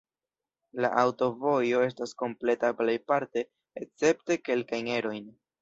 [0.85, 3.47] La aŭtovojo estas kompleta plejparte,
[3.85, 5.33] escepte kelkajn erojn.